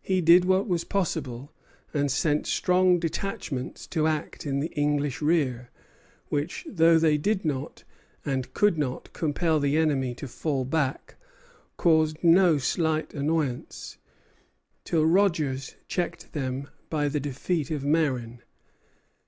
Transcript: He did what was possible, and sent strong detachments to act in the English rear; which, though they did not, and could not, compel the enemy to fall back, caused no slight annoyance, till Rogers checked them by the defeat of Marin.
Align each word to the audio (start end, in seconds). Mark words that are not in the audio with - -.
He 0.00 0.20
did 0.20 0.44
what 0.44 0.68
was 0.68 0.84
possible, 0.84 1.52
and 1.92 2.08
sent 2.08 2.46
strong 2.46 3.00
detachments 3.00 3.88
to 3.88 4.06
act 4.06 4.46
in 4.46 4.60
the 4.60 4.68
English 4.74 5.20
rear; 5.20 5.70
which, 6.28 6.64
though 6.68 7.00
they 7.00 7.18
did 7.18 7.44
not, 7.44 7.82
and 8.24 8.54
could 8.54 8.78
not, 8.78 9.12
compel 9.12 9.58
the 9.58 9.76
enemy 9.76 10.14
to 10.14 10.28
fall 10.28 10.64
back, 10.64 11.16
caused 11.76 12.22
no 12.22 12.58
slight 12.58 13.12
annoyance, 13.12 13.98
till 14.84 15.04
Rogers 15.04 15.74
checked 15.88 16.32
them 16.32 16.68
by 16.88 17.08
the 17.08 17.18
defeat 17.18 17.68
of 17.72 17.84
Marin. 17.84 18.42